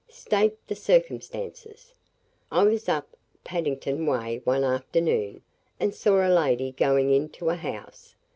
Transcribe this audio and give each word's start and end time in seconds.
"State 0.09 0.57
the 0.67 0.73
circumstances." 0.73 1.93
"I 2.51 2.63
was 2.63 2.89
up 2.89 3.15
Paddington 3.43 4.07
way 4.07 4.41
one 4.45 4.63
afternoon, 4.63 5.43
and 5.79 5.93
saw 5.93 6.27
a 6.27 6.27
lady 6.33 6.71
going 6.71 7.11
into 7.11 7.51
a 7.51 7.55
house. 7.55 8.15